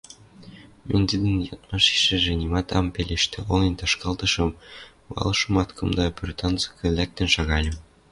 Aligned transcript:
Мӹнь 0.87 1.07
тӹдӹн 1.09 1.35
ядмашешӹжӹ 1.53 2.33
нимат 2.41 2.67
ам 2.79 2.87
пелештӹ, 2.95 3.39
олен 3.53 3.73
ташкалтышым 3.79 4.49
валышымат, 5.13 5.69
кымда 5.77 6.05
пӧртанцыкы 6.17 6.85
лӓктӹн 6.97 7.27
шагальым. 7.35 7.77